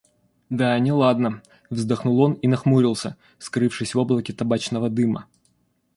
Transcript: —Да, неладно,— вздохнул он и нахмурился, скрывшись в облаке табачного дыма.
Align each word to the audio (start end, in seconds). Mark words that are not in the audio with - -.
—Да, 0.49 0.79
неладно,— 0.79 1.43
вздохнул 1.69 2.19
он 2.21 2.33
и 2.33 2.47
нахмурился, 2.47 3.17
скрывшись 3.37 3.93
в 3.93 3.99
облаке 3.99 4.33
табачного 4.33 4.89
дыма. 4.89 5.27